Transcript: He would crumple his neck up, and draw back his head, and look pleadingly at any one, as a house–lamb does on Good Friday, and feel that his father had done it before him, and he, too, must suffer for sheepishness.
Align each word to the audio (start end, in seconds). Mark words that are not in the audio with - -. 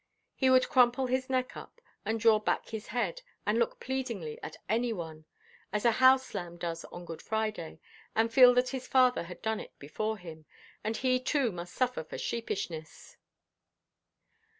He 0.33 0.49
would 0.49 0.67
crumple 0.67 1.05
his 1.05 1.29
neck 1.29 1.55
up, 1.55 1.79
and 2.03 2.19
draw 2.19 2.39
back 2.39 2.69
his 2.69 2.87
head, 2.87 3.21
and 3.45 3.59
look 3.59 3.79
pleadingly 3.79 4.41
at 4.41 4.57
any 4.67 4.91
one, 4.91 5.25
as 5.71 5.85
a 5.85 5.91
house–lamb 5.91 6.57
does 6.57 6.83
on 6.85 7.05
Good 7.05 7.21
Friday, 7.21 7.79
and 8.15 8.33
feel 8.33 8.55
that 8.55 8.69
his 8.69 8.87
father 8.87 9.25
had 9.25 9.43
done 9.43 9.59
it 9.59 9.77
before 9.77 10.17
him, 10.17 10.47
and 10.83 10.97
he, 10.97 11.19
too, 11.19 11.51
must 11.51 11.75
suffer 11.75 12.03
for 12.03 12.17
sheepishness. 12.17 13.17